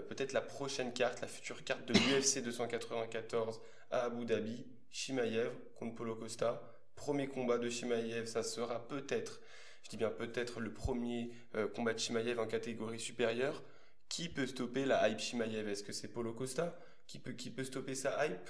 [0.00, 5.94] peut-être la prochaine carte, la future carte de l'UFC 294 à Abu Dhabi, Shimaev contre
[5.94, 6.62] Polo Costa.
[6.96, 9.40] Premier combat de Shimaev, ça sera peut-être,
[9.82, 11.32] je dis bien peut-être le premier
[11.74, 13.64] combat de Shimaev en catégorie supérieure.
[14.08, 16.78] Qui peut stopper la hype Shimaev Est-ce que c'est Polo Costa?
[17.06, 18.48] Qui peut, qui peut stopper sa hype?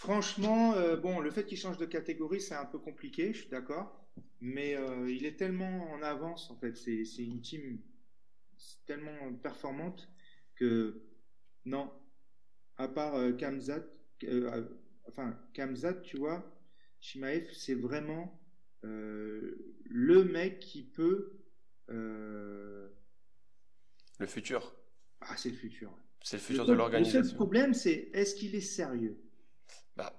[0.00, 3.50] Franchement, euh, bon, le fait qu'il change de catégorie, c'est un peu compliqué, je suis
[3.50, 4.08] d'accord.
[4.40, 6.74] Mais euh, il est tellement en avance, en fait.
[6.74, 7.78] C'est une team
[8.86, 10.08] tellement performante
[10.56, 11.02] que
[11.64, 11.92] non,
[12.76, 13.84] à part euh, Kamzat,
[15.08, 16.44] enfin Kamzat, tu vois,
[17.00, 18.38] Shimaev, c'est vraiment
[18.82, 21.38] le mec qui peut.
[21.88, 22.90] le
[24.26, 24.74] futur.
[25.20, 25.92] Ah, c'est le futur.
[26.22, 27.20] C'est le futur de l'organisation.
[27.20, 29.18] Le seul problème, c'est est-ce qu'il est sérieux?
[29.96, 30.12] Bah.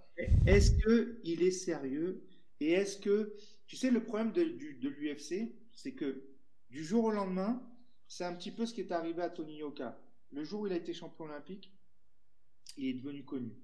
[0.45, 2.23] Est-ce que il est sérieux?
[2.59, 3.34] Et est-ce que
[3.65, 6.23] tu sais le problème de, de l'UFC, c'est que
[6.70, 7.62] du jour au lendemain,
[8.11, 9.97] c'est un petit peu ce qui est arrivé à Tony Yoka.
[10.31, 11.73] Le jour où il a été champion olympique,
[12.75, 13.55] il est devenu connu,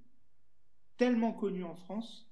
[0.96, 2.32] tellement connu en France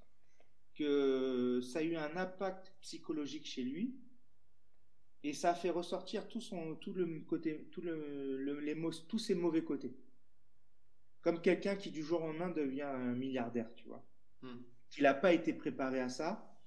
[0.76, 3.98] que ça a eu un impact psychologique chez lui
[5.24, 8.76] et ça a fait ressortir tout son tout le côté tout le, les
[9.10, 9.94] tous ses mauvais côtés
[11.20, 14.06] comme quelqu'un qui du jour au lendemain devient un milliardaire, tu vois.
[14.42, 14.62] Hmm.
[14.98, 16.58] Il n'a pas été préparé à ça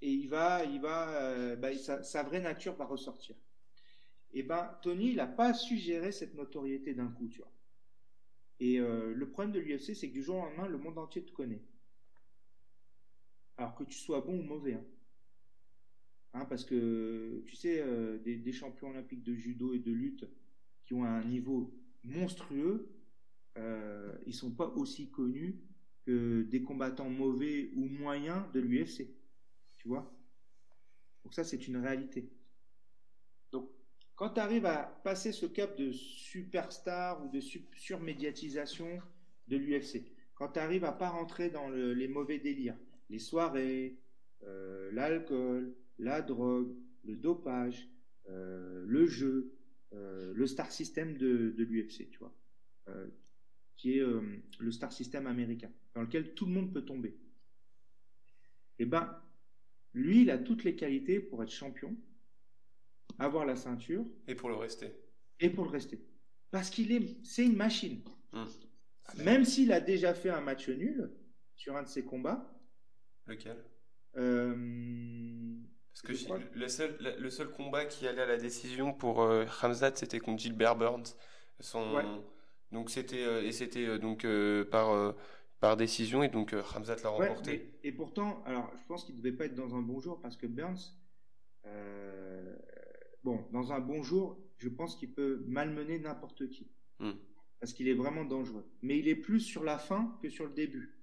[0.00, 3.34] et il va, il va, euh, bah, sa, vraie nature va ressortir.
[4.32, 7.52] Et ben Tony, il n'a pas su gérer cette notoriété d'un coup, tu vois.
[8.60, 11.24] Et euh, le problème de l'UFC, c'est que du jour au lendemain, le monde entier
[11.24, 11.62] te connaît.
[13.56, 14.74] Alors que tu sois bon ou mauvais.
[14.74, 14.84] Hein.
[16.32, 20.26] Hein, parce que tu sais, euh, des, des champions olympiques de judo et de lutte
[20.84, 22.88] qui ont un niveau monstrueux,
[23.56, 25.60] euh, ils sont pas aussi connus
[26.06, 29.08] que des combattants mauvais ou moyens de l'UFC.
[29.76, 30.14] Tu vois?
[31.24, 32.30] Donc ça, c'est une réalité.
[34.20, 39.00] Quand tu arrives à passer ce cap de superstar ou de surmédiatisation
[39.48, 40.04] de l'UFC,
[40.34, 42.76] quand tu arrives à pas rentrer dans le, les mauvais délires,
[43.08, 43.96] les soirées,
[44.42, 47.88] euh, l'alcool, la drogue, le dopage,
[48.28, 49.54] euh, le jeu,
[49.94, 52.34] euh, le star system de, l'UFC, tu vois.
[53.78, 54.04] Qui est
[54.58, 57.16] le star system américain, dans lequel tout le monde peut tomber.
[58.78, 59.18] Eh ben,
[59.94, 61.96] lui, il a toutes les qualités pour être champion,
[63.20, 64.04] avoir la ceinture.
[64.26, 64.92] Et pour le rester.
[65.38, 66.00] Et pour le rester.
[66.50, 68.02] Parce qu'il est, c'est une machine.
[68.32, 68.44] Mmh.
[69.18, 71.12] Même s'il a déjà fait un match nul
[71.54, 72.50] sur un de ses combats.
[73.26, 73.56] Lequel?
[74.16, 75.56] Euh,
[75.92, 79.92] Parce que le seul, le seul combat qui allait à la décision pour euh, Hamzat,
[79.94, 81.14] c'était contre Gilbert Burns.
[81.60, 82.02] Son,
[82.72, 84.26] donc c'était euh, et c'était euh, donc
[84.70, 85.14] par
[85.60, 87.78] par décision et donc Hamzat l'a remporté.
[87.84, 90.46] et pourtant, alors je pense qu'il devait pas être dans un bon jour parce que
[90.46, 90.96] Burns,
[93.24, 97.12] bon, dans un bon jour, je pense qu'il peut malmener n'importe qui hmm.
[97.60, 98.66] parce qu'il est vraiment dangereux.
[98.82, 100.98] Mais il est plus sur la fin que sur le début.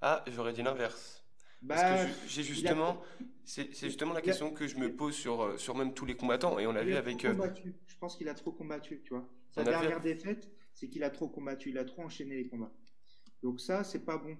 [0.00, 1.24] Ah, j'aurais dit l'inverse.
[1.66, 3.02] Parce que bah, j'ai justement,
[3.44, 6.66] c'est justement la question que je me pose sur sur même tous les combattants et
[6.66, 7.22] on l'a vu avec.
[7.22, 9.26] Je pense qu'il a trop combattu, tu vois.
[9.50, 12.72] Sa dernière défaite, c'est qu'il a trop combattu, il a trop enchaîné les combats.
[13.42, 14.36] Donc ça, c'est pas bon.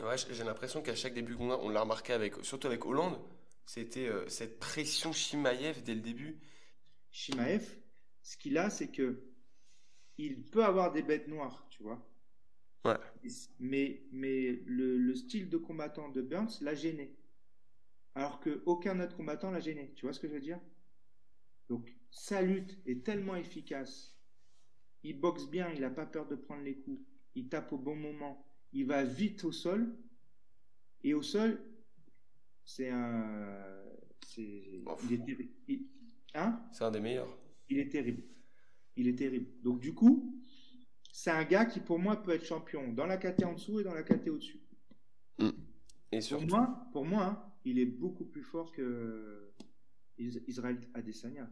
[0.00, 3.18] Ouais, j'ai l'impression qu'à chaque début combat, on l'a remarqué avec, surtout avec Hollande,
[3.66, 6.38] c'était euh, cette pression Shimaev dès le début.
[7.10, 7.76] Shimaev,
[8.22, 9.22] ce qu'il a, c'est que
[10.18, 12.06] il peut avoir des bêtes noires, tu vois.
[12.84, 12.96] Ouais.
[13.58, 17.16] Mais, mais le, le style de combattant de Burns l'a gêné.
[18.14, 19.92] Alors que aucun autre combattant l'a gêné.
[19.96, 20.60] Tu vois ce que je veux dire?
[21.68, 24.16] Donc, sa lutte est tellement efficace.
[25.02, 27.02] Il boxe bien, il n'a pas peur de prendre les coups.
[27.34, 28.46] Il tape au bon moment.
[28.72, 29.96] Il va vite au sol.
[31.02, 31.60] Et au sol,
[32.64, 33.84] c'est un.
[34.26, 34.82] C'est.
[35.04, 35.52] il est terrible.
[36.34, 36.60] Hein?
[36.72, 37.28] C'est un des meilleurs.
[37.68, 38.22] Il est terrible.
[38.96, 39.46] Il est terrible.
[39.62, 40.40] Donc, du coup,
[41.12, 43.84] c'est un gars qui, pour moi, peut être champion dans la KT en dessous et
[43.84, 44.60] dans la KT au-dessus.
[45.38, 45.50] Mm.
[46.12, 46.46] Et surtout...
[46.46, 49.52] Pour moi, pour moi hein, il est beaucoup plus fort que
[50.18, 51.50] Israël Adesanya.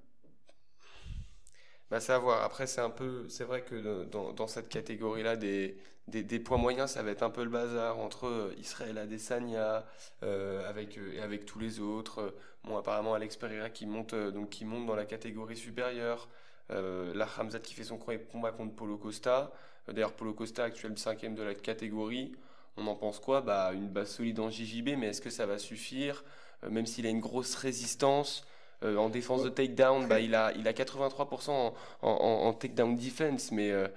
[1.92, 2.42] Bah, c'est à voir.
[2.42, 5.76] Après, c'est un peu, c'est vrai que dans, cette catégorie-là, des,
[6.08, 9.84] des, des, poids moyens, ça va être un peu le bazar entre euh, Israël Adesanya,
[10.22, 12.34] euh, avec, euh, et avec tous les autres.
[12.64, 16.30] Bon, apparemment, Alex Pereira qui monte, donc, qui monte dans la catégorie supérieure.
[16.70, 17.12] Euh,
[17.62, 19.52] qui fait son combat contre Polo Costa.
[19.86, 22.32] D'ailleurs, Polo Costa, actuel cinquième de la catégorie.
[22.78, 23.42] On en pense quoi?
[23.42, 26.24] Bah, une base solide en JJB, mais est-ce que ça va suffire?
[26.70, 28.46] Même s'il a une grosse résistance,
[28.82, 32.96] euh, en défense de takedown, bah, il a il a 83% en, en, en takedown
[32.96, 33.88] defense, mais euh,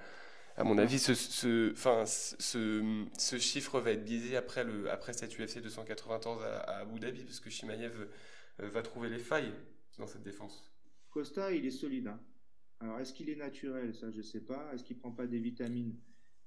[0.56, 5.12] à mon avis, ce, ce, enfin, ce, ce chiffre va être biaisé après le, après
[5.12, 7.92] cette UFC 294 à, à Abu Dhabi, parce que Shimaev
[8.60, 9.52] euh, va trouver les failles
[9.98, 10.64] dans cette défense.
[11.10, 12.08] Costa, il est solide.
[12.08, 12.20] Hein.
[12.80, 13.94] Alors, est-ce qu'il est naturel?
[13.94, 14.70] Ça, je sais pas.
[14.74, 15.94] Est-ce qu'il prend pas des vitamines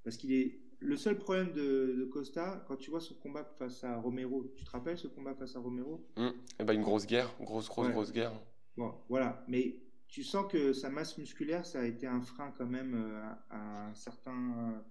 [0.04, 0.60] Parce qu'il est.
[0.82, 4.70] Le seul problème de, Costa, quand tu vois son combat face à Romero, tu te
[4.70, 6.08] rappelles ce combat face à Romero?
[6.16, 6.32] Hum.
[6.58, 8.32] Eh ben, Une grosse guerre, grosse, grosse, grosse guerre.
[8.78, 9.44] Bon, voilà.
[9.46, 9.76] Mais
[10.08, 13.88] tu sens que sa masse musculaire, ça a été un frein quand même euh, à,
[13.88, 14.82] un certain.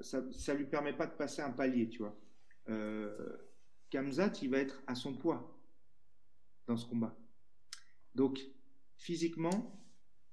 [0.00, 2.18] ça, ça lui permet pas de passer un palier, tu vois.
[2.70, 3.36] Euh,
[3.90, 5.58] Kamzat, il va être à son poids
[6.66, 7.16] dans ce combat.
[8.14, 8.40] Donc,
[8.96, 9.74] physiquement,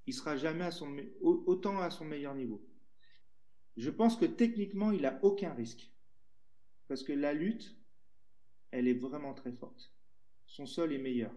[0.05, 2.65] il sera jamais à son, autant à son meilleur niveau.
[3.77, 5.91] Je pense que techniquement, il a aucun risque.
[6.87, 7.75] Parce que la lutte,
[8.71, 9.91] elle est vraiment très forte.
[10.45, 11.31] Son sol est meilleur.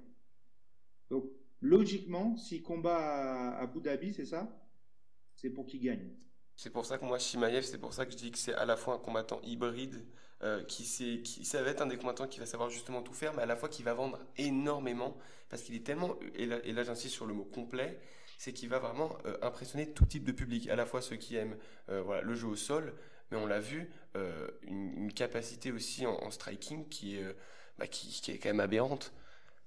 [1.11, 1.25] Donc,
[1.61, 4.49] logiquement, s'il combat à, Abu Dhabi, c'est ça?
[5.35, 6.11] C'est pour qu'il gagne.
[6.57, 8.65] C'est pour ça que moi, Shimaev, c'est pour ça que je dis que c'est à
[8.65, 10.05] la fois un combattant hybride,
[10.43, 13.35] euh, qui, qui ça va être un des combattants qui va savoir justement tout faire,
[13.35, 15.17] mais à la fois qui va vendre énormément,
[15.49, 17.99] parce qu'il est tellement, et là, j'insiste sur le mot complet,
[18.39, 21.37] c'est qu'il va vraiment euh, impressionner tout type de public, à la fois ceux qui
[21.37, 21.57] aiment
[21.91, 22.95] euh, voilà, le jeu au sol,
[23.31, 23.87] mais on l'a vu,
[24.67, 27.37] une, capacité aussi en, striking qui est,
[27.79, 29.13] bah, qui, qui, est quand même aberrante.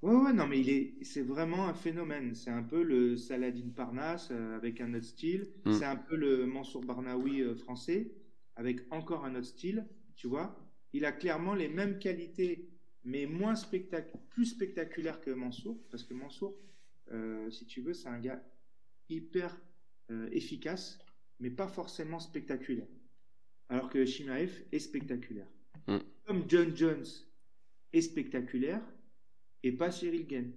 [0.02, 2.34] Ouais, ouais, non, mais il est, c'est vraiment un phénomène.
[2.34, 5.48] C'est un peu le Saladin Parnasse avec un autre style.
[5.66, 5.74] Mm.
[5.74, 8.12] C'est un peu le Mansour Barnaoui français
[8.56, 9.88] avec encore un autre style.
[10.16, 10.56] Tu vois,
[10.94, 12.70] il a clairement les mêmes qualités,
[13.04, 16.56] mais moins spectac plus spectaculaires que Mansour, parce que Mansour,
[17.12, 18.44] euh, si tu veux, c'est un gars
[19.12, 19.56] hyper
[20.10, 21.00] euh, efficace,
[21.40, 22.88] mais pas forcément spectaculaire.
[23.70, 25.48] Alors que Shimaev est spectaculaire.
[25.88, 25.98] Mm.
[26.26, 27.06] Comme John Jones
[27.94, 28.82] est spectaculaire
[29.64, 30.52] et pas Cyril Gain.